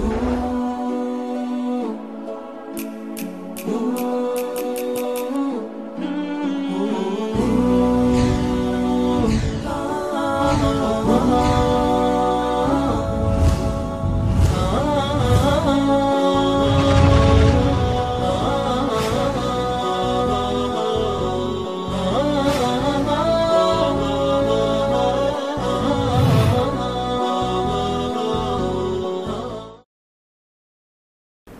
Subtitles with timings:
[0.00, 0.27] Ooh.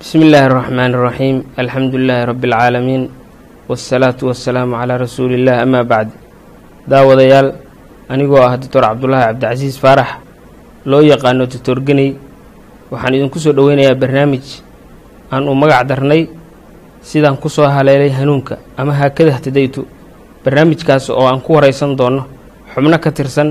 [0.08, 3.02] bismi illaahi raxmaan raxiim alxamdulilaahi rabbi alcaalamiin
[3.68, 6.10] waasalaatu wasalaamu calaa rasuuliillah amaa bacd
[6.88, 7.48] daawadayaal
[8.08, 10.08] anigoo ah doctor cabdulaahi cabdicasiis faarax
[10.90, 12.16] loo yaqaano doctor geney
[12.92, 14.46] waxaan idinku soo dhoweynayaa barnaamij
[15.32, 16.22] aan u magac darnay
[17.10, 19.84] sidaan ku soo haleelay hanuunka ama haakada htadaytu
[20.44, 22.24] barnaamijkaas oo aan ku waraysan doono
[22.72, 23.48] xubno ka tirsan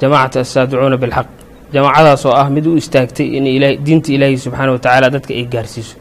[0.00, 1.37] jamaacatu assaadicuuna bilxaq
[1.72, 3.44] jamaacadaas oo ah mid u istaagtay in
[3.84, 5.96] diinta ilaahi subxaana wa tacaala dadka ay gaarsiiso.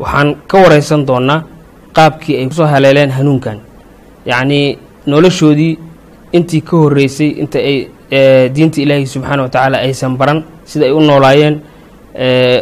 [0.00, 1.42] Waxaan ka waraysan doonnaa
[1.96, 3.58] qaabkii ay ku soo haleeleen hanuunkan.
[4.26, 5.78] Yacnii noloshoodii
[6.32, 7.88] intii ka horreysay inta ay
[8.54, 11.60] diinta ilaahi subxaana wa tacaala aysan baran sida ay u noolaayeen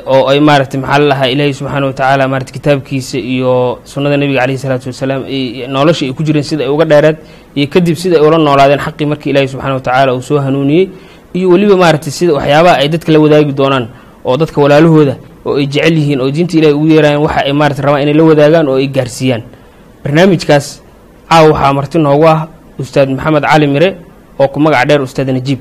[0.06, 4.40] oo ay maaragtay maxaa la lahaa ilaahi subxaana wa tacaala maarata kitaabkiisa iyo sunnada nebiga
[4.40, 5.22] caleyhi salaatu wasalaam
[5.76, 7.16] nolosha ay ku jireen sida ay uga dheereed
[7.54, 10.88] iyo kadib sida ay ula noolaadeen xaqii markii ilaahi subxana wa tacaala uu soo hanuuniyey
[11.34, 13.86] iyo weliba maaragtay sida waxyaabaha ay dadka la wadaagi doonaan
[14.24, 15.14] oo dadka walaalahooda
[15.46, 18.24] oo ay jecel yihiin oo diinta ilahi ugu yeerayaan waxa ay maarata rabaan inay la
[18.24, 19.42] wadaagaan oo ay gaarsiiyaan.
[20.04, 20.66] Barnaamijkaas
[21.28, 22.40] caawa waxaa marti noogu ah
[22.78, 23.88] ustaad maxamed cali mire
[24.38, 25.60] oo ku magac dheer ustaad najiib.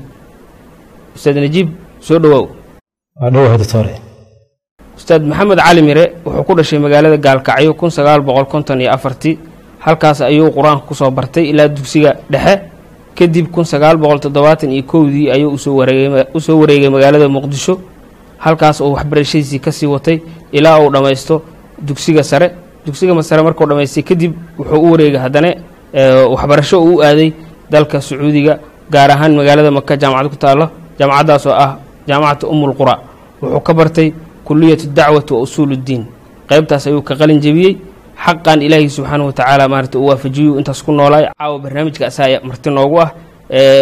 [1.16, 1.68] Ustaad najiib
[2.00, 2.46] soo dhowaaw
[4.98, 9.38] ustaad maxamed cali mire wuxuu ku dhashay magaalada gaalkacyo kun sagaal boqol konton iyo afartii
[9.84, 12.54] halkaas ayuu qur'aanka ku soo bartay ilaa dugsiga dhexe
[13.14, 15.58] kadib kun sagaal boqol toddobaatan iyo kowdii ayuu u
[16.40, 17.78] soo wareegay magaalada muqdisho
[18.38, 20.20] halkaas oo waxbarashadiisii ka sii watay
[20.52, 21.42] ilaa uu dhammaysto
[21.78, 22.50] dugsiga sare.
[22.86, 25.54] Dugsiga sare markuu dhammaystay kadib wuxuu u wareegay haddana
[26.30, 27.32] waxbarasho uu u aaday
[27.70, 28.58] dalka sacuudiga
[28.90, 30.68] gaar ahaan magaalada maka jaamacad ku taallo
[30.98, 31.78] jaamacaddaas oo ah
[32.08, 32.98] jaamacata umul qura.
[33.42, 34.12] Wuxuu ka bartay
[34.44, 36.04] kuliyatu dacwati wa usuuluddiin
[36.48, 37.76] qaybtaas ayuu ka qalin jebiyey
[38.16, 41.26] xaqan ilaahi subxaana wa tacaala maarata uu waafajiyu intaas ku noolaay.
[41.38, 43.10] Caawa barnaamijka asaa marti noogu ah.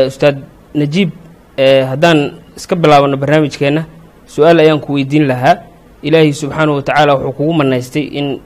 [0.06, 0.38] Ustaad
[0.74, 1.10] najiib
[1.58, 3.84] haddaan iska bilaabano barnaamijkeenna
[4.26, 5.56] su'aal ayaan ku weydiin lahaa.
[6.02, 8.40] Ilaahi subxaana wa tacaala wuxuu kugu manaystay in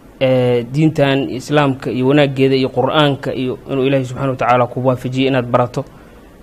[0.73, 5.47] diintan islaamka iyo wanaaggeeda iyo qur'aanka iyo inuu ilaahi subxana wa tacaala ku waafajiyey inaad
[5.47, 5.85] barato.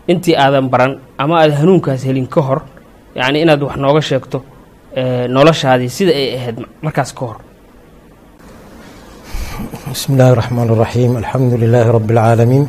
[0.07, 2.61] Intii aadan baran ama aad hanuunkaas helin ka hor
[3.15, 4.43] yacni inaad wax nooga sheegto
[5.29, 7.37] noloshaadii sida ay ahayd markaas ka hor
[9.92, 12.68] بسم الله الرحمن الرحيم الحمد لله رب العالمين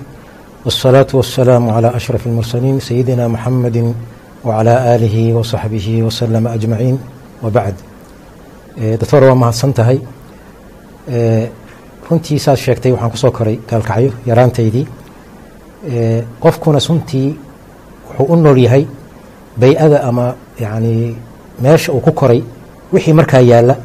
[0.66, 3.94] والصلاة والسلام على أشرف المرسلين سيدنا محمد
[4.46, 7.00] وعلى آله وصحبه وسلم أجمعين
[7.44, 7.76] وبعد
[8.78, 10.00] دكتور waa mahadsan tahay
[12.10, 14.86] runtii saad sheegtay waxaan kusoo koray gaalkacyo yaraantaydii
[16.44, 17.30] qofkuna suntii
[18.18, 18.84] wuxuu u nool yahay
[19.62, 20.26] bay-ada ama
[20.60, 21.16] yani
[21.64, 22.42] meesha uu ku koray
[22.94, 23.76] wixii markaa yaalla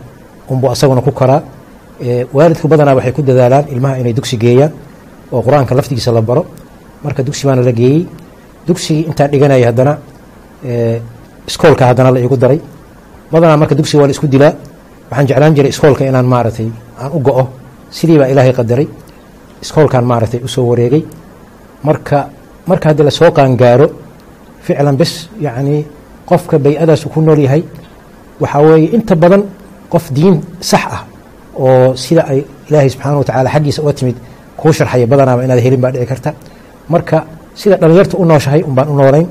[0.50, 1.42] unbuu asaguna ku koraa
[2.33, 4.71] waalidku badanaa waxay ku dadaalaan ilmaha inay dugsi geeyaan
[5.31, 6.45] oo qur'aanka laftigiisa la baro.
[7.03, 8.07] Marka dugsi baana la geeyey.
[8.67, 9.93] Dugsigii intaan dhiganaya haddana
[11.47, 12.59] iskoolka haddana la igu daray.
[13.31, 14.53] Badanaa marka dugsiga waa la isku dilaa
[15.09, 16.69] waxaan jeclaan jiray iskoolka inaan maaragtay
[17.01, 17.43] aan u go-o.
[17.91, 18.87] Sidii baa ilaahay qadaray.
[19.61, 21.03] Iskoolkaan maaragtay u soo wareegay.
[21.83, 22.29] Marka
[22.67, 23.87] marka haddii la soo qaangaaro
[24.65, 25.85] ficlan bes yacnii
[26.29, 27.63] qofka bay-adaasu ku nool yahay
[28.39, 29.43] waxaa weeye inta badan
[29.89, 31.01] qof diin sax ah
[31.55, 34.17] oo sida ay ilaahay subxaana wa tacaala xaggiisa uga timid
[34.57, 36.33] kuu sharxaya badanaaba inaad helin baa dhici karta.
[36.89, 39.27] Marka sida dhallinyarta u nooshahay un u noolayn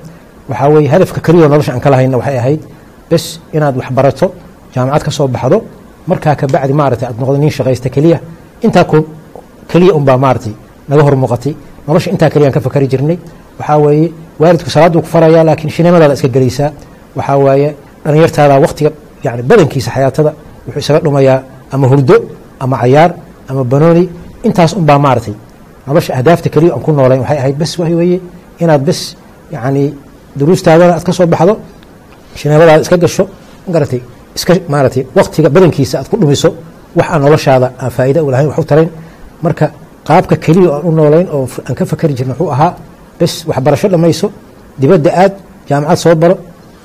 [0.49, 2.61] waxaa weeye hadafka keliyao nolosha aan ka lahayna waxay ahayd
[3.11, 3.89] bes inaad wax
[4.75, 5.65] jaamacad ka soo baxdo
[6.07, 8.19] markaa ka bacdi maaragtay aad noqdo nin shaqaysta keliya
[8.63, 8.85] intaa
[9.71, 10.55] keliya unbaa maaragtay
[10.89, 11.17] naga hor
[11.89, 13.19] nolosha intaa keliyaan ka fakari jirnay
[13.59, 16.71] waxaa weeye waalidku salaaduu ku farayaa laakiin shinimadaada iska gelaysaa
[17.17, 17.69] waxaa waaye
[18.05, 18.91] dhallinyartaada waktiga
[19.25, 20.31] yani badankiisa xayaatada
[20.67, 21.39] wuxuu isaga dhumayaa
[21.73, 22.17] ama hurdo
[22.61, 23.11] ama cayaar
[23.49, 24.05] ama banooni
[24.47, 25.35] intaas unbaa maaragtay.
[25.87, 28.19] Nolosha ahdaafta keliya aan ku noolayn waxay ahayd bes waay weeye
[28.63, 29.01] inaad bes
[29.55, 29.85] yacni
[30.39, 31.55] duruustaadana aad ka baxdo
[32.39, 33.25] shineemadaada iska gasho
[33.67, 34.01] magaratay
[34.37, 36.49] iska maaragtay waktiga badankiisa aad ku dhumiso
[36.99, 38.91] wax aan noloshaada aan faa'iida u wax u tarayn.
[39.45, 39.67] Marka
[40.09, 42.73] qaabka keliya aan u noolayn oo aan ka fakari jirna wuxuu ahaa
[43.19, 44.27] bes waxbarasho dhammayso
[44.81, 45.33] dibadda aad
[45.69, 46.37] jaamacad soo baro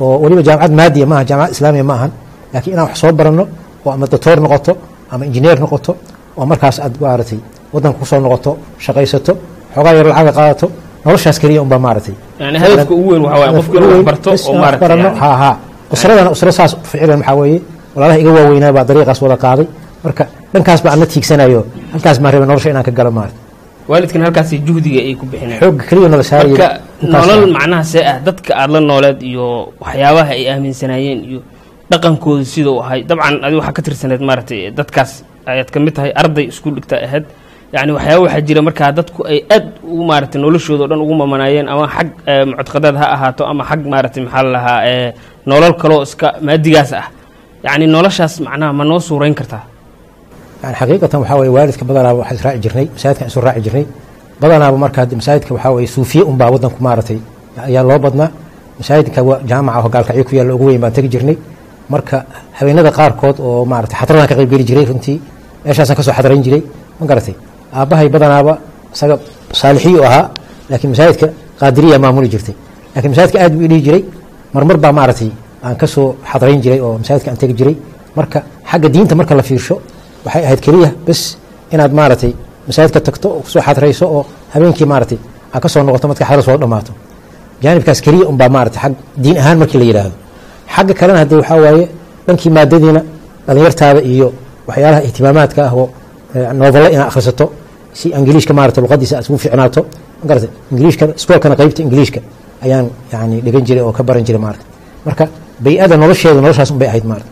[0.01, 2.11] oo weliba jaamacad maadiya maaha jaamacad islaamiya ma ahan
[2.53, 3.43] laakiin inaan wax soo baranno
[3.85, 4.73] oo ama doctor noqoto
[5.13, 5.91] ama injineer noqoto
[6.37, 7.39] oo markaas aad maaragtay
[7.73, 8.51] waddanka ku soo noqoto
[8.85, 9.33] shaqaysato
[9.75, 10.67] xoogaa yar lacaga qaadato
[11.05, 11.61] noloshaas keliya
[14.81, 15.57] barano yani- ha
[15.93, 17.59] usradana usro saas ficilan waxaa weeye
[17.95, 19.67] walaalaha iga waaweynaa baa dariiqaas wada qaaday.
[20.03, 21.61] Marka dhankaas baa ana tiigsanayo
[21.93, 23.37] halkaas baan rabay nolosha inaan ka galo maarata
[23.87, 25.59] waalidkan halkaasi juhdiga ay ku bixineen.
[25.61, 26.79] Xoogga keliya nala saaraya
[27.13, 27.53] nolol ah.
[27.57, 29.45] macnaha see ah dadka aada la nooleed iyo
[29.83, 31.39] waxyaabaha ay aaminsanaayeen iyo
[31.91, 32.99] dhaqankooda sidau ahay.
[33.09, 35.11] Dabcan adi waxaa ka tirsaneed maaragtay dadkaas
[35.45, 37.25] ayaad ka mid tahay arday iskuul dhigta ahayd
[37.73, 41.67] yacni waxyaaba waxaa jira markaa dadku ay aad ugu maaragtay noloshooda o dhan ugu mamanaayeen
[41.73, 45.09] ama xag eh, muctaqadaad ha ahaato ama xag maaragtay maxaa la lahaa eh,
[45.49, 47.07] nolol kaloo iska maadigaas ah.
[47.65, 49.63] Yacni noloshaas macnaha ma noo suurayn kartaa?
[50.63, 53.85] Yani xaqiiqatan waxaa weye waalidka badanaaba waxaa israaci jirnay masaajidkan isu raaci jirnay.
[54.41, 57.19] Badanaaba marka hadde masaajidka waxaa weye suufiye unbaa waddanku maaragtay.
[57.67, 58.29] Ayaa loo badnaa.
[58.79, 59.19] Masaajidka
[59.49, 61.37] jaamaca oo gaalkacyo ku yaalla ugu weyn baan tegi jirnay
[61.89, 62.17] marka
[62.57, 65.17] habeenada qaarkood oo maaragtay xadradaan ka qayb geli jiray runtii
[65.65, 66.61] meeshaasaan ka soo xadrayn jiray
[66.99, 67.35] ma garatay.
[67.73, 68.53] Aabbahay badanaaba
[68.93, 69.15] isaga
[69.61, 70.29] saalixiyu ahaa
[70.69, 71.27] laakiin masaajidka
[71.59, 72.55] qaadiriya maamuli jirtay.
[72.95, 74.03] Laakiin masaajidka aad buu i dhihi jiray
[74.53, 75.29] marmar baa maaragtay
[75.65, 77.75] aan ka soo xadrayn jiray oo masaajidka aan tegi jiray.
[78.17, 78.39] Marka
[78.71, 79.75] xagga diinta marka la fiirsho
[80.25, 81.37] waxay ahayd keliya bes
[81.73, 82.31] inaad maaragtay
[82.67, 84.21] masaajidka tagto oo ku soo xadrayso oo
[84.53, 85.17] habeenkii maaragtay
[85.53, 86.91] aad ka soo noqoto marka xadra soo dhammaato.
[87.63, 88.93] Jaanibkaas keliya unbaa maaragtay xag
[89.23, 90.15] diin ahaan markii la yidhaahdo
[90.75, 91.85] xagga kalena haddee waxaa waaye
[92.27, 93.01] dhankii maadadiina
[93.47, 94.27] dhallinyartaada iyo
[94.67, 95.85] waxyaalaha ihtimaamaadka ah oo
[96.35, 97.45] eh, noobalo inaad akhrisato
[97.99, 99.81] si ingiliishka maarata luqadiisa aad ugu ficnaato
[100.21, 102.19] ma garata ingiliishka iskoolkana qaybta ingiliishka
[102.65, 104.63] ayaan yani dhigan jiray oo ka baran jiray maarata
[105.07, 105.23] marka
[105.63, 107.29] bay-ada nolosheedu noloshaas unbay ahayd maarata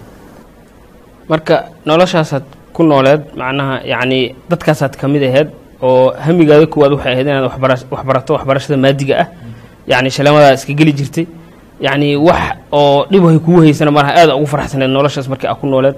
[1.32, 1.56] marka
[1.90, 2.44] noloshaasaad
[2.76, 4.20] ku nooleed macnaha yacni
[4.52, 5.48] dadkaasaad ka mid aheyd
[5.88, 9.28] oo hamigaada kuwaad waxay ahayd inaad waxbara- waxbarato waxbarashada maadiga ah
[9.92, 11.26] yacni shalamadaa iska geli jirtay
[11.86, 15.68] yacni wax oo dhib hay kugu haysana malaha aada ugu faraxsaneed noloshaas markii aad ku
[15.68, 15.96] nooleed.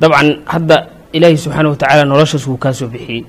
[0.00, 0.76] Dabcan hadda
[1.16, 3.22] ilaahi subxaana watacaala noloshaas wuu kaa soo bixiyey.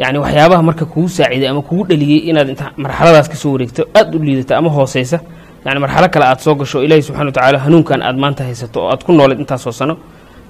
[0.00, 4.22] Yacni waxyaabaha marka kugu saaciiday ama kugu dhaliyey inaad inta marxaladaas ka wareegto aada u
[4.26, 5.18] liidata ama hooseysa
[5.64, 9.02] yani marxalo kale aad soo gasho ilaahi subxana watacaala hanuunkan aad maanta haysato oo aad
[9.06, 9.94] ku nooleed intaasoo sano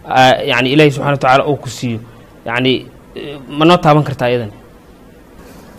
[0.08, 1.98] aa, yacni ilaahi subxana watacaala uu ku siiyo.
[2.46, 2.72] Yacni
[3.16, 4.50] eh, ma noo taaban kartaa iyadan?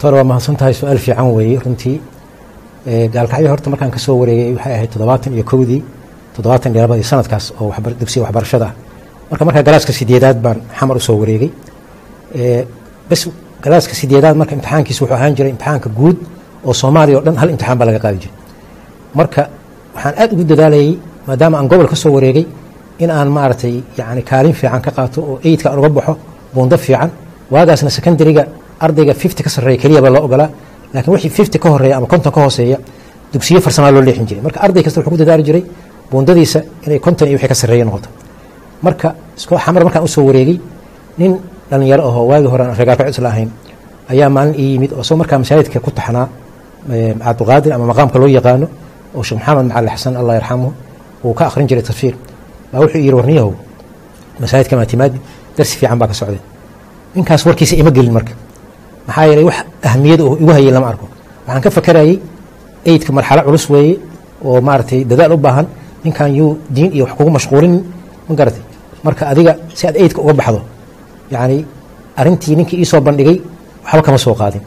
[0.02, 1.96] Tor waa mahadsan tahay su'aal fiican weeye runtii
[2.86, 5.82] gaalkacyo horta markaan ka soo wareegay waxay ahayd toddobaatan iyo kowdii
[6.36, 8.66] toddobaatan iyo labadii sanadkaas oo dugsiga waxbarashada.
[8.66, 8.74] Ah
[9.32, 11.50] marka markaa galaaska sideedaad baan xamar u soo wareegay.
[13.10, 13.22] Bes
[13.64, 16.18] galaaska sideedaad marka imtixaankiisa wuxuu ahaan jiray imtixaanka guud
[16.66, 18.36] oo soomaaliya oo dhan hal imtixaan baa laga qaadi jiray.
[19.20, 19.42] Marka
[19.96, 20.92] waxaan aad ugu dadaalayay
[21.28, 22.46] maadaama aan gobol ka soo wareegay
[23.04, 26.14] in aan maaragtay yani kaalin fiican ka qaato oo eydka aan uga baxo
[26.54, 27.10] buundo fiican
[27.54, 28.44] waagaasna secondariga
[28.80, 30.50] ardayga fifty ka sarreeya keliya baa loo ogolaa
[30.94, 32.78] laakiin wixii fifty ka horreeya ama konton ka hooseeya
[33.34, 34.42] dugsiyo farsamaa loo leexin jiray.
[34.44, 35.64] Marka arday kasta wuxuu ku dadaali jiray
[36.12, 38.10] buundadiisa inay konton iyo wixii ka sarreeya noqoto.
[38.82, 40.58] Marka isko xamar markaan u soo wareegay
[41.18, 41.32] nin
[41.70, 43.50] dhallinyaro ahoo waagii hore aan reegaarka isla ahayn
[44.12, 46.28] ayaa maalin ii yimid oo isagoo markaa masaajidka ku taxnaa
[47.24, 48.68] cabdulqaadir ama maqaamka loo yaqaano
[49.16, 50.72] oo sheekh maxamed macali xasan allah yarxamuhu
[51.24, 52.16] uu ka akhrin jiray tafsiir.
[52.72, 53.52] Baa wuxuu yidhi warniyahow
[54.42, 55.18] masaajidka maatimaadi
[55.58, 56.40] darsi fiican baa ka socday.
[57.16, 58.34] Ninkaas warkiisa ima gelin marka
[59.08, 59.58] maxaa yeelay wax
[59.90, 61.06] ahmiyad oo igu hayay lama arko.
[61.48, 62.20] Waxaan ka fakarayay
[62.86, 64.00] eydka marxalo culus weeye
[64.46, 65.66] oo maaragtay dadaal u baahan
[66.04, 67.74] ninkan yuu diin iyo wax kugu mashquulin
[68.28, 68.64] ma garatay?
[69.04, 70.62] Marka adiga si aad eydka uga baxdo
[71.32, 71.66] yacni
[72.20, 73.38] arrintii ninkii ii bandhigay
[73.86, 74.62] waxba kama soo qaadin.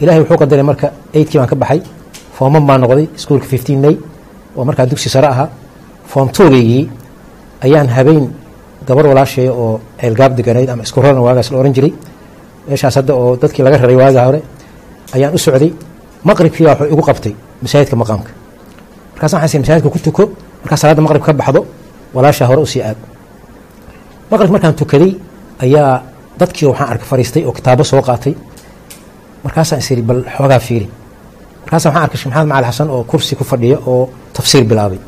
[0.00, 1.80] Ilaahay wuxuu qadaray marka eydkii baan ka baxay
[2.36, 3.96] fooman baan noqday iskuolka fifteen may
[4.56, 5.48] oo markaa dugsi sare ahaa
[6.10, 6.84] foom toogaygii
[7.64, 8.24] ayaan habeen
[8.86, 11.92] gabar walaasheeya oo ceelgaab deganayd ama isku raran waagaas la ohan jiray
[12.68, 14.40] meeshaas hadda oo dadkii laga raray waagaa hore
[15.14, 15.72] ayaan u socday.
[16.28, 18.30] Maqribkii baa wuxuu igu qabtay masaajidka maqaamka.
[19.14, 20.22] Markaas waxaan sii masaajidka ku tuko
[20.62, 21.60] markaa salaadda maqrib ka baxdo
[22.14, 22.98] walaashaa hore u sii aad.
[24.30, 25.12] Maqrib markaan tukaday
[25.64, 26.02] ayaa
[26.40, 28.34] dadkii waxaan arkay fariistay oo kitaabo soo qaatay.
[29.44, 30.86] Markaasaan is iri bal xoogaa fiiri.
[31.64, 34.98] Markaasa waxaan arkay sheekh macali xasan oo kursi ku fadhiya oo tafsiir bilaabay.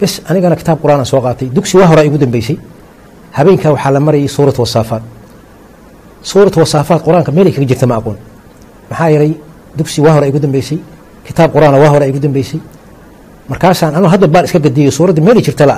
[0.00, 1.48] Bes anigana kitaab qur'aan aan soo qaatay.
[1.56, 2.56] Dugsi waa hore igu dambeysay.
[3.36, 5.02] Habeenkaa waxaa la marayay suurat wasaafaat
[6.22, 8.16] suurat wasaafaat qur'aanka meelay kaga jirta ma aqoon.
[8.90, 9.32] Maxaa yeelay
[9.78, 10.78] dugsi waa hore igu dambeysay
[11.26, 12.60] kitaab qur'aana waa hore igu dambeysay.
[13.48, 15.76] Markaasaan anuu hadda baal iska gadiyo suuradda meelay jirta la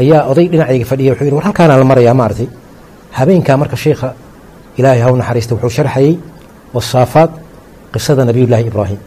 [0.00, 2.48] ayaa oday dhinacayga fadhiya wuxuu yidhi war halkaanaa la marayaa maaragtay
[3.18, 4.08] habeenkaa marka sheikha
[4.78, 6.14] ilaahay haw naxariista wuxuu sharxayey
[6.74, 7.30] wasaafaat
[7.92, 9.00] qisada nabiyullaahi ibraahim.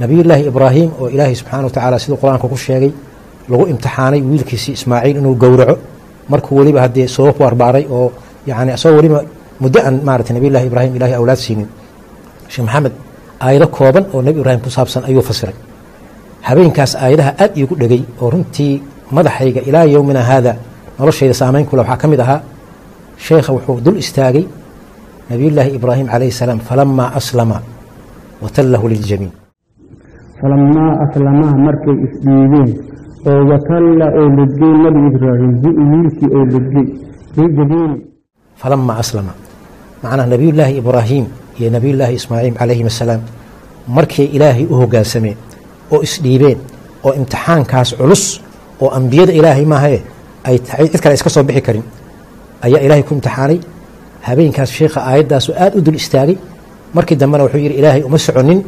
[0.00, 2.92] Nabiyullaahi ibraahim oo ilaahay subxaana wa tacaala siduu qur'aanka ku sheegay
[3.50, 5.76] lagu imtixaanay wiilkiisii ismaaciil inuu gowraco.
[6.28, 8.12] Markuu weliba haddee soo barbaaray oo
[8.46, 9.20] yani isagoo weliba
[9.62, 11.68] muddo aan maarata nabiyullahi ibraahim ilahay awlaad siinin.
[12.52, 12.92] Sheekh maxamed
[13.44, 15.56] aayado kooban oo nebi ibraahim ku saabsan ayuu fasiray.
[16.48, 18.72] Habeenkaas aayadaha aad iigu dhegay oo runtii
[19.16, 20.52] madaxayga ilaa yowmina haada
[20.98, 22.40] noloshayda saamayn kule waxaa ka mid ahaa
[23.26, 24.44] sheekha wuxuu dul istaagay
[25.30, 27.58] nabiyullaahi ibraahim calayhi salaam falamaa aslama
[28.42, 29.32] watallahu liljamiin
[30.40, 32.70] falamaa aslamaha markay isdhiibeen
[33.30, 35.52] oo watalla oo ledgey nabi ibraahim
[35.92, 36.86] wiilkii oo ledgey
[37.36, 37.96] bijabiini
[38.60, 39.32] falama aslama
[40.02, 41.24] macnaha nebiyullaahi ibraahim
[41.58, 43.20] iyo nebiyullaahi ismaaciil calayhim assalaam
[43.96, 45.36] markay ilaahay u hoggaansameen
[45.94, 46.58] oo isdhiibeen
[47.06, 48.24] oo imtixaankaas culus
[48.82, 49.98] oo ambiyada ilaahay maahae
[50.48, 50.56] ay
[50.92, 51.84] cid kale iska soo bixi karin
[52.66, 53.58] ayaa ilaahay ku imtixaanay
[54.26, 56.36] habeenkaas sheikha aayaddaasoo aad u dul istaagay
[56.96, 58.60] markii dambena wuxuu yidhi ilaahay uma soconin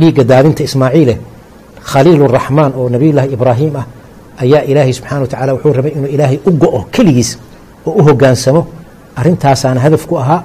[0.00, 1.14] dhiigga daadinta ismaaciile
[1.90, 3.86] khaliiluraxmaan oo nebiyullaahi ibraahim ah
[4.44, 7.30] ayaa ilaahay subxana wa tacala wuxuu rabay inuu ilaahay u go'o keligiis
[7.86, 8.60] oo u hoggaansamo
[9.18, 10.40] arrintaasaana hadaf ku ahaa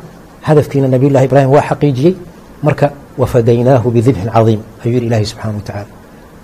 [0.47, 2.13] hadafkiina nebiyullahi ibraahim waa xaqiijiyey
[2.67, 2.87] marka
[3.21, 5.87] wafadaynaahu bidibxin cadiim ayuu yidhi ilaahay subxana wa tacaala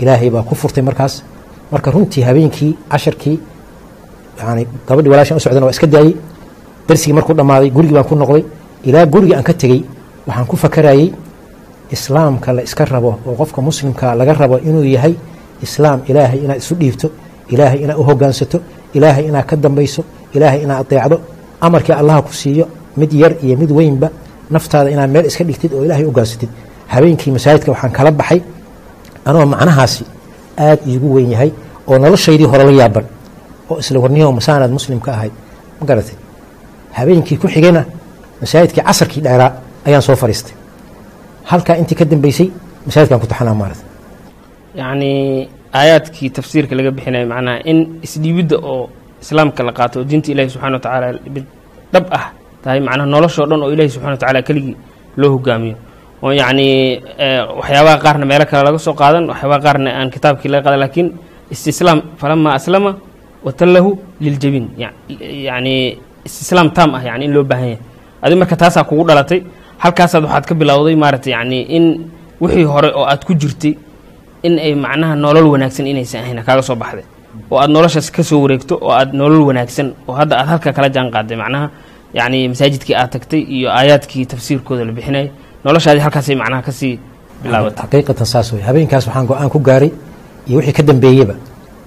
[0.02, 1.14] ilaahay baa ku furtay markaas.
[1.72, 3.38] Marka runtii habeenkii casharkii
[4.40, 6.14] yani gabadhii walaashan u socdana waa iska daayey.
[6.88, 8.44] Darsigii markuu dhammaaday gurigii baan ku noqday.
[8.90, 9.82] Ilaa gurigii aan ka tegey
[10.28, 11.08] waxaan ku fakarayey
[11.92, 15.14] islaamka la iska rabo oo qofka muslimka laga rabo inuu yahay
[15.62, 16.00] islaam.
[16.08, 17.08] Ilaahay inaad isu dhiibto
[17.54, 18.60] ilaahay inaad u hogaansato
[18.94, 20.02] ilaahay inaad ka dambayso
[20.36, 21.18] ilaahay inaad adeecdo
[21.66, 22.66] amarkii allaha ku siiyo
[22.98, 24.08] mid yar iyo mid weynba
[24.56, 26.50] naftaada inaad meel iska dhigtid oo ilaahay ogaansatid
[26.94, 28.42] habeenkii masaajidka waxaan kala baxay
[29.26, 30.04] anoo macnahaasi
[30.68, 31.52] aad iigu weyn yahay
[31.88, 33.06] oo noloshaydii hore la yaaban
[33.70, 35.32] oo isla warniyo masaanaad muslim ka ahayd.
[35.80, 36.16] Ma garatay
[36.98, 37.82] habeenkii ku xigayna
[38.42, 39.52] masaajidkii casarkii dheeraa
[39.88, 40.54] ayaan soo fadhiistay
[41.52, 42.48] halkaa intii ka dambeysay
[42.88, 43.84] masaajidkaan ku taxanaa maarata
[44.80, 45.12] yacni
[45.80, 48.90] aayaadkii tafsiirka laga bixinayo macnaha in isdhiibidda oo
[49.24, 51.08] islaamka la qaato oo diinta ilaahi subxana wa tacaala
[51.94, 52.26] dhab ah
[52.64, 54.76] tahay macnaha noloshoo dhan oo ilaahi subxana wa tacaala keligii
[55.20, 55.76] loo hogaamiyo.
[56.24, 56.68] Oo yacni
[57.60, 61.08] waxyaabaha qaarna meelo kale laga soo qaadan waxyaabaha qaarna aan kitaabkii laga qaadan laakiin
[61.54, 62.92] istislaam falamaa aslama
[63.46, 63.90] watallahu
[64.24, 64.66] liljabiin
[65.48, 65.76] yacni
[66.28, 67.80] istislaam taam ah yani in loo baahan yahay.
[68.24, 69.40] Adi marka taasaa kugu dhalatay
[69.84, 71.86] halkaasaad waxaad ka bilowday maarata yacni in
[72.42, 73.74] wixii hore oo aad ku jirtay
[74.44, 77.06] in ay macnaha nolol wanaagsan inaysan ahayn kaaga soo baxday
[77.52, 80.90] oo aad noloshaas ka soo wareegto oo aad nolol wanaagsan oo hadda aad halka kala
[80.96, 81.68] jaan qaaday macnaha
[82.18, 85.28] yacni masaajidkii aad tagtay iyo aayaadkii tafsiirkooda la bixinayay
[85.66, 86.94] noloshaadii halkaasay macnaha ka sii
[87.44, 89.92] bilaabatay xaqiiqatan saas wey habeenkaas waxaan go'aan ku gaaray
[90.48, 91.36] iyo wixii ka dambeeyeba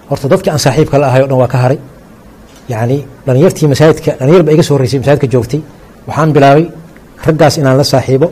[0.09, 1.78] horta dadkii aan saaxiibka la ahay o dhan waa ka haray.
[2.73, 5.61] Yacni dhalinyartii masaajidka dhalinyar ba iga soo horreysay masaajidka joogtay.
[6.09, 6.64] Waxaan bilaabay
[7.26, 8.26] raggaas inaan la saaxiibo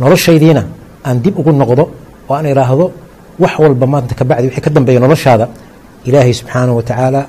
[0.00, 0.62] noloshaydiina
[1.06, 1.84] aan dib ugu noqdo
[2.28, 2.86] oo aan idhaahdo
[3.42, 5.46] wax walba maanta kabacdi wixii ka dambeeya noloshaada
[6.04, 7.20] ilaahay subxaanahu wa tacaala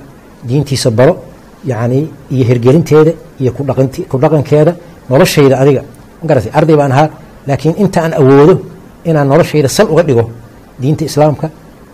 [0.48, 1.14] diintiisa baro
[1.70, 2.00] yacni
[2.34, 3.50] iyo hirgelinteeda iyo
[4.10, 4.72] ku dhaqankeeda
[5.10, 5.82] noloshayda adiga.
[6.22, 7.08] Ma garatay arday baan ahaa
[7.48, 8.54] laakiin inta aan awoodo
[9.04, 10.24] inaan noloshayda sal uga dhigo
[10.80, 11.46] diinta islaamka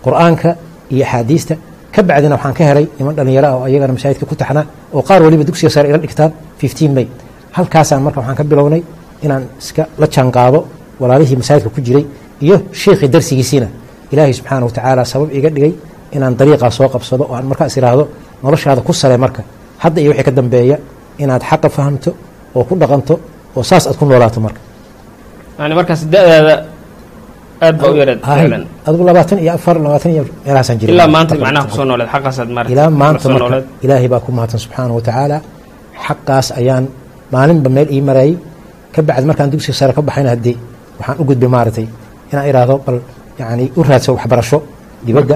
[0.05, 0.49] qur'aanka
[0.93, 1.55] iyo axaadiista
[1.93, 4.65] ka bacdina waxaan ka helay niman dhallinyaro ah oo ayagana masaajidka ku taxnaa
[4.95, 7.07] oo qaar waliba dugsiga sare ila dhigtaan fifteen may
[7.57, 8.81] halkaasaan marka waxaan ka bilownay
[9.25, 10.59] inaan iska la jaanqaado
[11.01, 12.05] walaalihii masaajidka ku jiray
[12.45, 13.67] iyo sheikhii darsigiisiina.
[14.11, 15.73] Ilaahay subxaana wa tacaala sabab iga dhigay
[16.15, 18.03] inaan dariiqaa soo qabsado oo aan markaas idhaahdo
[18.43, 19.41] noloshaada ku sale marka.
[19.83, 20.77] Hadda iyo wixii ka dambeeya
[21.23, 22.09] inaad xaqa fahamto
[22.57, 23.13] oo ku dhaqanto
[23.57, 24.59] oo saas aad ku noolaato marka.
[25.59, 26.55] Yani markaas da-daada
[27.65, 28.19] aad baa u yareed
[28.87, 32.49] adigu labaatan iyo afar labaatan iyo meelahaasaan jiray ilaa maanta macnaha ku soo nooleed xaqaasaad
[32.55, 33.57] maarata ilaa maanta marka.
[33.85, 35.37] ilaahay baa ku mahadsan subxaana wa tacaala
[36.05, 36.83] xaqaas ayaan
[37.33, 38.33] maalinba meel ii marayay
[38.93, 40.55] ka bacdi markaan dugsiga sare ka baxayna haddii
[40.99, 41.85] waxaan u gudbay maaragtay
[42.31, 42.97] inaan idhaahdo bal
[43.39, 44.57] yacni u raadso waxbarasho
[45.05, 45.35] dibadda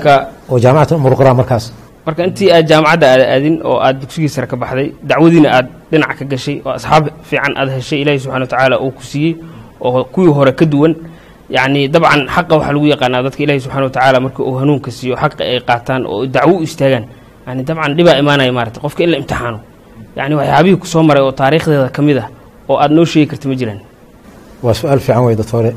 [0.52, 1.66] oo jaamacata umul qura markaas.
[2.06, 6.18] Marka intii aad jaamacadda aad aadin oo aad dugsigii sare ka baxday dacwadiina aad dhinac
[6.20, 9.34] ka gashay oo asxaab fiican aad heshay ilaahi subxana wa tacaala uu ku siiyey
[9.82, 10.94] oo kuwii hore ka duwan
[11.50, 15.16] yacni dabcan xaqa waxaa lagu yaqaanaa dadka ilaahi subxana wa tacaala marka uu hanuunka siiyo
[15.22, 17.06] xaqa ay qaataan oo dacwo u istaagaan.
[17.48, 19.60] Yani dabcan dhibaa imaanaya maarata qofka in la imtixaano.
[20.18, 22.28] Yani waxyaabihii ku soo maray oo taariikhdeeda ka mid ah
[22.70, 23.80] oo aad noo sheegi karta ma jiraan.
[24.64, 25.72] Waa su'aal fiican wey doctore.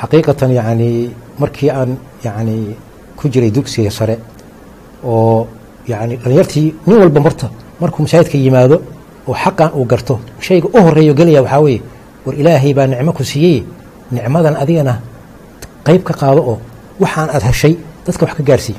[0.00, 1.90] Xaqiiqatan yacni markii aan
[2.24, 2.56] yacni
[3.22, 4.14] ku jiray dugsiga sare
[5.04, 5.46] oo
[5.90, 7.46] yacni dhalinyartii nin walba marta
[7.80, 8.76] markuu masaajidka yimaado
[9.28, 10.14] oo xaqan uu garto
[10.46, 11.80] shayga u horeeyo gelaya waxaa weeye
[12.26, 13.58] war ilaahay baa nicmo ku siiyey
[14.14, 14.94] nicmadan adigana
[15.86, 16.56] qayb ka qaado oo
[17.02, 17.74] waxaan aad heshay
[18.06, 18.78] dadka wax ka gaarsiiy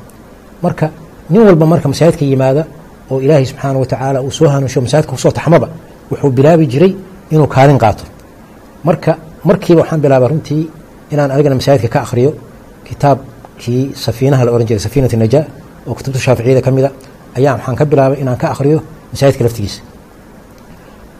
[0.63, 0.85] marka
[1.31, 2.63] nin walba marka masaajidka yimaada
[3.11, 5.67] oo ilaahay subxaana wa tacaala uu soo hanuunsho masaajidka ku soo taxmaba
[6.11, 6.93] wuxuu bilaabi jiray
[7.33, 8.03] inuu kaalin qaato.
[8.87, 9.11] Marka
[9.47, 10.63] markiiba waxaan bilaabay runtii
[11.11, 12.31] inaan anigana masaajidka ka akhriyo
[13.57, 15.45] kitaabkii safiinaha la ohan jiray safiinat najaa
[15.87, 16.91] oo kutubta shaaficiyada ka mida
[17.37, 18.81] ayaa waxaan ka bilaabay inaan ka akhriyo
[19.11, 19.81] masaajidka laftigiisa.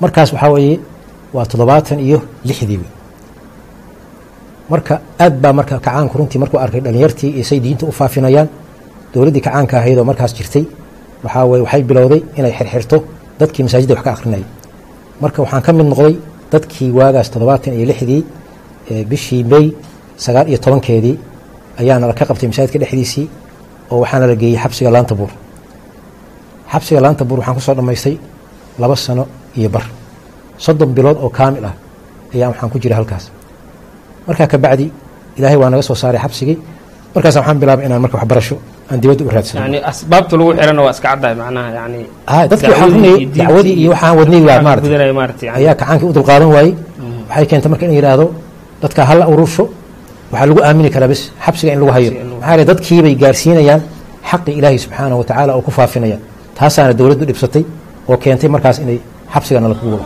[0.01, 0.79] Markaas waxaa weeye
[1.33, 2.87] waa toddobaatan iyo lixdii wey
[4.69, 8.47] marka aad baa marka kacaanku runtii markuu arkay dhalinyartii iyo say diinta u faafinayaan
[9.13, 10.65] dowladdii kacaanka ahayd oo markaas jirtay
[11.23, 12.97] waxaa weye waxay bilowday inay xirxirto
[13.39, 14.45] dadkii masaajidda wax ka akhrinayay.
[15.21, 16.15] Marka waxaan ka mid noqday
[16.51, 18.21] dadkii waagaas toddobaatan iyo lixdii
[19.09, 19.65] bishii may
[20.17, 21.15] sagaal iyo tobankeedii
[21.79, 23.25] ayaana ka qabtay masaajidka dhexdiisii
[23.91, 25.31] oo waxaana la geeyey xabsiga laanta buur
[26.71, 28.15] xabsiga laanta buur waxaan ku soo dhammaystay
[28.81, 29.23] laba sano
[29.57, 29.85] iyo bar.
[30.57, 31.75] Soddon bilood oo kaamil ah
[32.33, 33.25] ayaa waxaan ku jira halkaas.
[34.27, 34.85] Markaa kabacdi
[35.37, 36.57] ilaahay waa naga soo saaray xabsigii
[37.15, 38.55] markaas waxaan bilaabay inaan marka waxbarasho
[38.91, 39.29] aan dibadda u
[41.85, 42.43] yani Ah,
[43.81, 46.73] iyo waxaan wadnay waa maarata gudanaya maarata yani ayaa kacaankii u dulqaadan waayey.
[47.29, 48.25] Waxay keentay marka in yidhaahdo
[48.81, 49.63] dadka hala urursho
[50.33, 52.09] waxaa lagu aamini karaa bes xabsiga in lagu hayo.
[52.41, 53.81] Maxaa dadkiibay gaarsiinayaan
[54.29, 56.17] xaqii ilaahay subxaanahu wa tacaala oo ku faafinaya
[56.57, 57.63] taasaana dowladdu dhibsatay
[58.09, 58.99] oo keentay markaas inay
[59.33, 60.05] xabsigana lagu wado.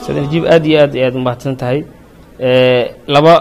[0.00, 1.78] Ustaad najiib aad iyo aad ayaad umahadsan tahay.
[3.14, 3.34] Laba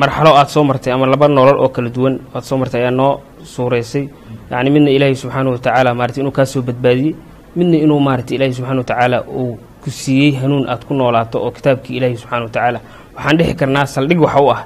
[0.00, 3.12] marxalo aad soo martay ama laba nolol oo kala duwan aad soo martay ayaa noo
[3.54, 4.04] suuraysay
[4.50, 7.14] yani midna ilaahay subxaanahu watacaala maarata inuu kaa soo badbaadiyey
[7.56, 11.96] midna inuu maarata ilaahay subxaana watacaala uu ku siiyey hanuun aad ku noolaato oo kitaabkii
[11.96, 12.78] ilaahay subxaana watacaala
[13.16, 14.60] waxaan dhihi karnaa saldhig waxa u ah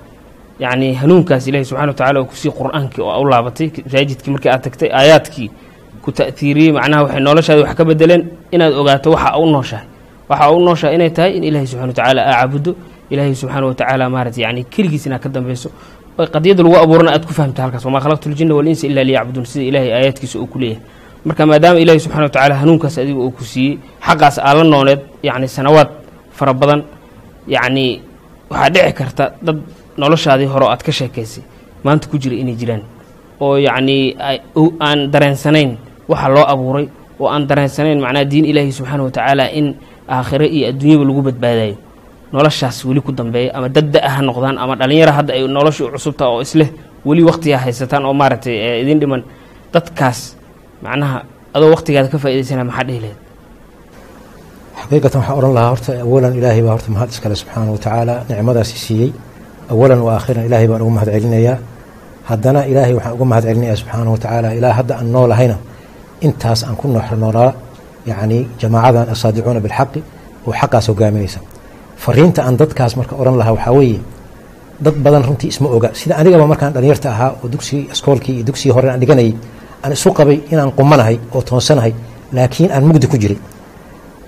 [0.64, 4.62] yacni hanuunkaas ilaahay subxana watacaala uu ku sii qur'aankii oo u laabatay masaajidkii markii aad
[4.66, 5.49] tagtay aayaadkii
[6.02, 9.87] ku ta'tiiriyey macnaha waxay noloshaadi wax ka bedeleen inaad ogaato waxa u nooshahay.
[10.28, 12.72] Waxa u nooshahay inay tahay in ilaahay subxana watacaala aa caabudo
[13.11, 15.69] ilaahay subxaana watacaala maarata yani keligiis inaad ka dambeyso
[16.19, 17.85] oo qadiyadda lagu abuurana aad ku fahamta halkaas.
[17.85, 20.83] Wamaa khalaqtu ljinna walinsa ila liyacbuduun sida ilaahay aayaadkiisa uu ku leeyahay.
[21.25, 25.49] Marka maadaama ilaahay subxana watacaala hanuunkaas adiga uu ku siiyey xaqaas aa la nooleed yacni
[25.49, 25.88] sanawaad
[26.33, 26.81] fara badan
[27.49, 28.02] yacni
[28.50, 29.59] waxaa dhici karta dad
[29.99, 31.43] noloshaadii hore aad ka sheekaysay.
[31.85, 32.83] Maanta ku jira inay jiraan.
[33.40, 35.76] Oo yacni ay- u- aan dareensanayn
[36.09, 36.87] waxa loo abuuray.
[37.21, 39.75] Oo aan dareensanayn macnaha diin ilaahi subxaana watacaala in
[40.09, 41.76] aakhiro iyo adduunyaba lagu badbaadayo
[42.34, 46.25] noloshaas weli ku dambeeya ama dad da- ha noqdaan ama dhallinyaro hadda ay nolosha cusubta
[46.32, 46.68] oo isleh
[47.08, 49.22] weli waqtigaa haysataan oo maaragtay ee idin dhiman
[49.75, 50.18] dadkaas
[50.84, 51.18] macnaha
[51.56, 53.18] adoo waqtigaada ka faa'idaysana maxaa dhihi lahayd
[54.80, 58.14] xaqiiqatan waxaan odhan lahaa horta awalan ilaahay baa horta mahad iskale subxaana wa tacaala.
[58.28, 59.11] Nicmadaasi siiyey.
[59.72, 61.57] Awalan wa aakhiran ilaahay baan ugu mahad celinayaa.
[62.31, 65.57] Haddana ilaahay waxaan uga mahad celinayaa subxaana wa tacaala ilaa hadda aan noolahayna
[66.26, 67.50] intaas aan ku noox noolaa
[68.11, 70.00] yacni jamaacadan asaadicuuna bilxaqi
[70.46, 71.40] oo xaqaas hogaaminaysa
[72.04, 74.00] fariinta aan dadkaas marka odhan lahaa waxaa weeye
[74.84, 75.88] dad badan runtii isma oga.
[76.00, 79.34] Sida anigaba markaan dhalinyarta ahaa oo dugsigii iskoolkii iyo dugsigii hore aan dhiganayay
[79.84, 81.92] aan isu qabay inaan qumanahay oo toonsanahay
[82.36, 83.38] laakiin aan mugdi ku jiray.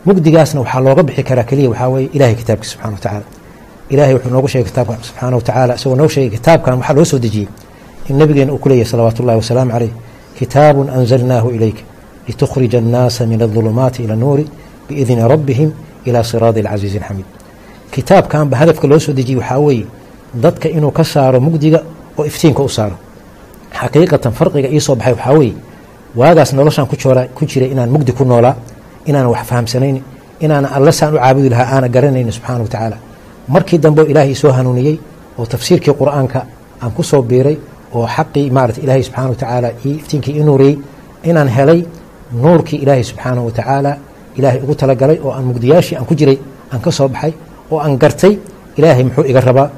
[0.06, 3.24] Mugdigaasna waxaa looga bixi karaa keliya waxaa weeye ilahay kitaabkiisa subxana wa tacaala.
[3.90, 7.18] Ilahay wuxuu noogu sheegay kitaabkan subxaana wa tacaala isagoo noo sheegay kitaabkan waxaa loo soo
[7.24, 7.48] dejiyey.
[8.08, 9.92] In nabigeena uu ku leeyahay wasalaamu caleyh
[10.38, 11.82] kitaabun anzalnaahu ilayka
[12.28, 14.44] litukhrija annaasa min adulumaati ila nuuri
[14.88, 15.70] biidni rabbihim
[16.04, 17.26] ila siraadi alcasiizi alxamiid
[17.92, 19.87] kitaabkanba hadafka loo soo dejiyey waxaa weeye
[20.44, 21.81] dadka inuu ka saaro mugdiga
[22.18, 22.96] oo iftiinka u saaro.
[23.81, 25.55] Xaqiiqatan farqiga ii baxay waxaa weeye
[26.16, 26.88] waagaas noloshaan
[27.37, 28.57] ku jiray inaan mugdi ku noolaa
[29.07, 30.02] inaan wax fahamsanayn
[30.40, 32.96] inaan alle saan u caabudi lahaa aana garanayni subxaana wa tacaala.
[33.48, 34.96] Markii dambe ilaahay soo hanuuniyey
[35.38, 36.46] oo tafsiirkii qur'aanka
[36.83, 37.57] aan ku soo biiray
[37.94, 40.78] oo xaqii maarata ilaahay subxaana wa tacaala ii iftiinkii ii nuuriyey
[41.24, 41.81] inaan helay
[42.33, 43.96] nuurkii ilaahay subxaana wa tacaala
[44.38, 46.38] ilaahay ugu talagalay oo aan mugdiyaashii aan ku jiray
[46.72, 47.33] aan ka soo baxay
[47.70, 48.38] oo aan gartay
[48.77, 49.68] ilaahay muxuu iga rabaa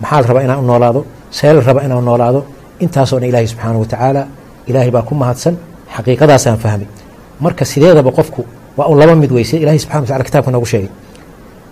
[0.00, 1.00] maxaa la rabaa inaan u noolaado
[1.30, 2.40] see la rabaa inaan noolaado
[2.84, 4.22] intaasoo dhan ilaahay subxaana wa tacaala
[4.66, 5.54] ilaahay baa ku mahadsan
[5.94, 6.88] xaqiiqadaasaan fahmay.
[7.40, 8.44] Marka sideedaba qofku
[8.76, 10.90] waa un laba mid wey sida ilahay subxana wa tacala kitaabka noogu sheegay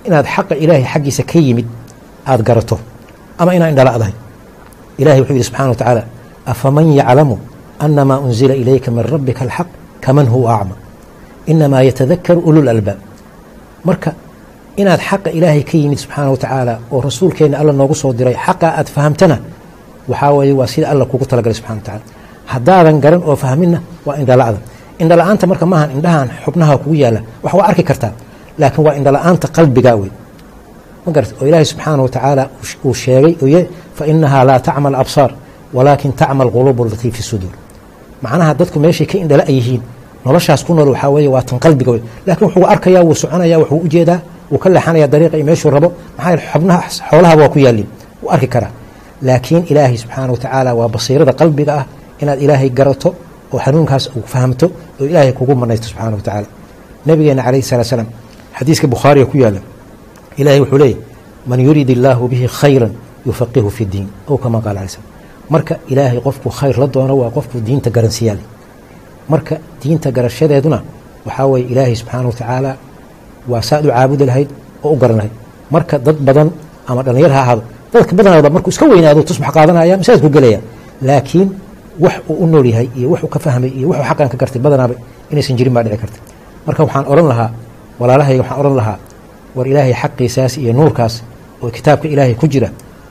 [0.07, 1.67] inaad xaqa ilaahay xaggiisa ka yimid
[2.27, 2.79] aada garato
[3.39, 4.15] ama inaa indhala'dahay.
[4.99, 6.03] Ilahay wuxuu yidhi subxana wa tacaala
[6.53, 7.37] afaman yaclamu
[7.79, 9.69] anamaa unzila ilayka min rabbika alxaq
[10.05, 10.75] kaman huwa acma
[11.47, 12.69] inamaa yatadakaru ulul
[13.85, 14.13] marka
[14.81, 18.67] inaad xaqa ilaahay ka yimid subxaana wa tacaala oo rasuulkeenna alla noogu soo diray xaqa
[18.79, 19.37] aad fahamtana
[20.11, 22.05] waxaa weeye waa sida alla kugu talagalay subxana wa tacala
[22.53, 24.59] haddaadan garan oo fahminna waa indhala'da
[25.03, 28.13] indhala-aanta marka maahan indhahan xubnaha kugu yaalla wax waa arki kartaa
[28.61, 30.11] laakiin waa indhala-aanta qalbigaa wey
[31.05, 32.43] ma garat oo ilaahay subxaana wa tacaala
[32.87, 33.61] uu sheegay oye
[33.97, 35.31] fa inahaa laa tacma alabsaar
[35.77, 37.55] walaakin tacma alquluub alatii fi suduur
[38.25, 39.83] macnaha dadku meeshay ka indhala yihiin
[40.25, 43.79] noloshaas ku nool waxaa weeye waa tan qalbiga wey laakiin wuxuu arkayaa wuu soconaya wuxuu
[43.87, 47.87] u jeedaa wuu ka leexanaya dariiqa iyo meeshuu rabo maxaa xubnaha xoolahaba waa ku yaallin
[48.23, 48.71] wuu arki karaa.
[49.23, 51.85] Laakiin ilaahay subxaana wa waa basiirada qalbiga ah
[52.23, 53.15] inaad ilaahay garato
[53.53, 54.67] oo xanuunkaas uu fahamto
[55.01, 56.49] oo ilaahay kugu manaysto subxaana wa tacaala.
[57.07, 58.09] Nabigeena calayhi salaa salaam
[58.59, 59.61] xadiiska bukhaariga ku yaalla
[60.37, 61.01] ilahay wuxuu leeyahy
[61.47, 62.93] man yurid illaahu bihi khayran
[63.27, 64.09] yufaqihu fi diin.
[64.29, 65.07] Ow kama qaala alay slam
[65.51, 68.43] marka ilaahay qofku khayr la doono waa qofku diinta garansiyaale
[69.29, 70.83] marka diinta garashadeeduna
[71.27, 72.77] waxaa weeye ilaahay subxaana wa tacaala
[73.51, 74.49] waa saad u caabudi lahayd
[74.85, 75.35] oo u garan lahayd.
[75.75, 76.49] Marka dad badan
[76.91, 80.61] ama dhallinyar ha ahaado dadka badanooda markuu iska weynaado tusbax qaadanaya masaajidku gelaya
[81.09, 81.49] laakiin
[82.05, 84.61] wax uu u nool yahay iyo wax uu ka fahmay iyo wuxuu xaqan ka gartay
[84.65, 84.95] badanaaba
[85.33, 86.19] inaysan jirin baa dhici karta.
[86.67, 87.51] Marka waxaan odhan lahaa
[88.01, 88.99] walaalahayga waxaan odhan lahaa
[89.57, 91.15] war ilaahay xaqiisaas iyo nuurkaas
[91.63, 92.69] oo kitaabka ilaahay ku jira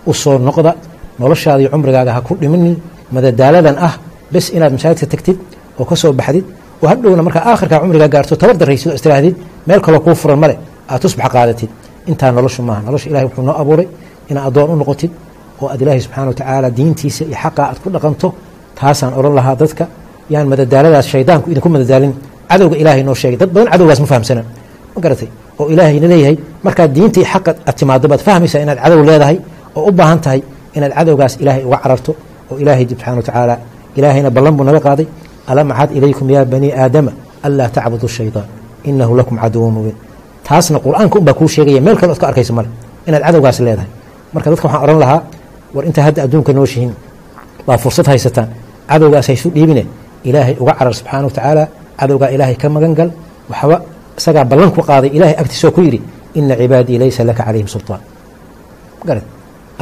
[0.10, 0.72] u soo noqda
[1.20, 2.76] noloshaada iyo cumrigaaga ha ku dhiminin
[3.16, 3.94] madadaaladan ah
[4.34, 5.38] bes inaad masaajidka tagtid
[5.80, 6.46] oo ka soo baxdid
[6.84, 9.36] oo hadhowna markaa aakhirkaa cumrigaa gaarto tabar darraysid oo istirahdid
[9.68, 10.56] meel kaloo kuu furan male
[10.92, 11.70] aad tusbax qaadatid.
[12.12, 12.82] Intaa noloshu maaha.
[12.88, 13.88] Nolosha ilahay wuxuu noo abuuray
[14.30, 15.12] inaad addoon u noqotid
[15.62, 18.28] oo aad ilaahay subxana wa tacaala diintiisa iyo xaqaa aad ku dhaqanto.
[18.80, 19.84] Taasaan odhan lahaa dadka.
[20.34, 22.14] Yaan madadaaladaas shaydaanku idinku madadaalin.
[22.50, 23.38] Cadowga ilaahay noo sheegay.
[23.42, 24.42] Dad badan cadowgaas ma fahamsana.
[24.96, 25.30] Ma garatay?
[25.60, 26.36] Oo ilaahayna leeyahay
[26.66, 29.38] markaad diinta iyo xaqa aad timaado baad fahmaysaa inaad cadow leedahay
[29.78, 30.42] oo u baahan tahay
[30.78, 32.12] inaad cadowgaas ilaahay uga cararto.
[32.52, 33.56] Oo ilaahay subxana wa tacaala
[33.98, 35.06] ilaahayna ballan buu naga qaaday
[35.52, 37.12] alam axad ilaykum yaa banii aadama
[37.46, 38.48] anlaa tacbudu shaydaan
[38.90, 39.98] inahu lakum caduwun mubiin
[40.48, 42.70] taasna qur'aanka unbaa kuu sheegaya meel kale ood ka arkaysa male
[43.08, 43.90] inaad cadowgaas leedahay
[44.34, 45.20] marka dadka waxaan odhan lahaa
[45.76, 46.92] war intaa hadda adduunka nooshihiin
[47.68, 48.48] baa fursad haysataan
[48.92, 49.84] cadowgaas haysu dhiibine
[50.30, 51.64] ilaahay uga carar subxaana wa tacaala
[52.00, 53.10] cadowgaa ilaahay ka magan gal
[53.52, 53.78] waxba
[54.20, 56.00] isagaa ballan ku qaaday ilahay agtiisoo ku yidhi
[56.40, 58.02] ina cibaadii laysa laka calayhim sulطaan
[59.08, 59.26] garad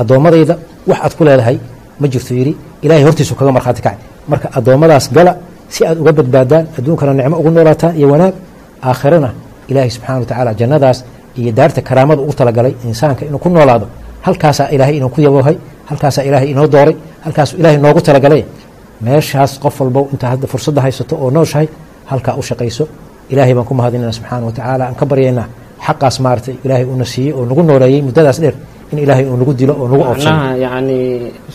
[0.02, 0.56] addoommadayda
[0.90, 1.58] wax aad ku leedahay
[2.02, 2.54] ma jirto yidhi
[2.86, 3.98] ilahay hortiisu kaga markhaati kacay
[4.32, 5.32] marka addoommadaas gala
[5.74, 8.34] si aad uga badbaadaan adduunkana nicmo ugu noolaataan iyo wanaag
[8.90, 9.30] aakhirana
[9.72, 10.98] ilaahay subxana wa tacaala jannadaas
[11.40, 13.88] iyo daarta karaamada ugu talagalay insaanka inuu ku noolaado.
[14.26, 15.58] Halkaasaa ilaahay inuu ku yaboohay
[15.90, 18.42] halkaasaa ilaahay inoo dooray halkaasuu ilaahay noogu talagalay.
[19.06, 21.68] Meeshaas qof walbo intaa hadda fursadda haysato oo nooshahay
[22.12, 22.86] halkaa u shaqayso.
[23.30, 25.48] Ilaahay baan ku mahadinayna subxaana wa tacaala aan ka baryaynaa
[25.88, 28.56] xaqaas maaragtay ilaahay uuna siiyey oo nagu nooleeyey muddadaas dheer
[28.92, 30.04] in ilaahay uu nagu dilo oo nagu
[30.64, 30.98] yacni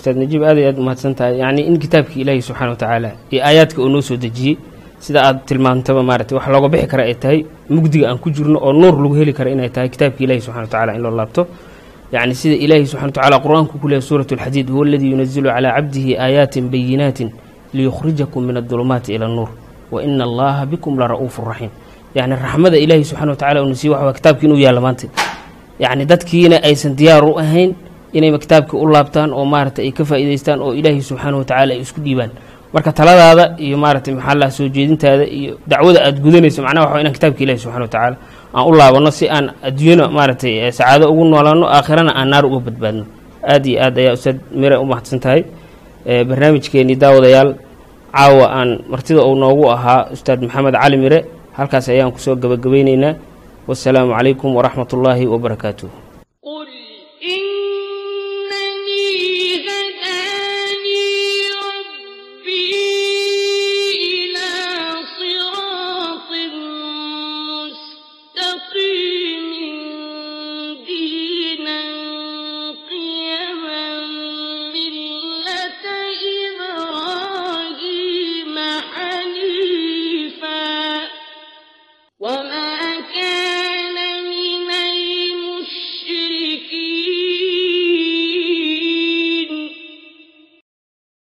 [0.00, 3.44] ustaad najiib aad iyo aad umahadsan tahay yacni in kitaabkii ilaahi subxana wa tacaala iyo
[3.44, 4.56] aayaadka uu noo soo dejiyey
[5.00, 8.72] sida aad tilmaantaba maaragtay wax looga bixi kara ay tahay mugdiga aan ku jirno oo
[8.72, 11.46] nuur lagu heli kara inay tahay kitaabkii ilahi subxana wa in loo laabto.
[12.12, 16.16] Yacni sida ilaahi subxana wa qur'aanku ku leehay suurat alxadiid huwa aladii yunazilu calaa cabdihi
[16.16, 17.30] aayaatin bayinaatin
[17.72, 19.48] liyukhrijakum min adulumaati ila annuur
[19.90, 21.70] wa ina allaha bikum la ra'uufu raxiim
[22.14, 25.08] yacni raxmada ilaahi subxana wa tacala uuna siiye waxa waa kitaabkii inuu yaalla maanta.
[25.78, 27.74] Yacni dadkiina aysan diyaar u ahayn
[28.12, 31.81] inay kitaabkii u laabtaan oo maaragtay ay ka faa'iidaystaan oo ilaahi subxaana wa tacala ay
[31.87, 32.31] isku dhiibaan
[32.75, 37.14] marka taladaada iyo maaragtay maxaa laha soo jeedintaada iyo dacwada aad gudanayso macnaha waxa inaan
[37.16, 38.16] kitaabka ilahi subxana wa tacaala
[38.55, 43.05] aan u laabanno si aan adduunyana maaragtay sacaado ugu noolaano aakhirana aan naar uga badbaadno.
[43.53, 45.42] Aad iyo aad ayaa ustaad mire u mahadsan tahay.
[46.29, 47.51] Barnaamijkeenii daawadayaal
[48.12, 51.18] caawa aan martida uu noogu ahaa ustaad maxamed cali mire
[51.57, 53.14] halkaas ayaan ku soo gabagabaynaynaa
[53.68, 55.88] wasalaamu calaykum waraxmat ullaahi wabarakaatuh